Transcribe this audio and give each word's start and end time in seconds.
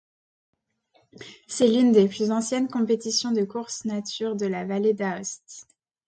C'est 1.47 1.67
l'une 1.67 1.91
des 1.91 2.07
plus 2.07 2.31
anciennes 2.31 2.67
compétitions 2.67 3.31
de 3.33 3.43
course 3.43 3.85
nature 3.85 4.35
de 4.35 4.47
la 4.47 4.65
Vallée 4.65 4.95
d'Aoste. 4.95 5.67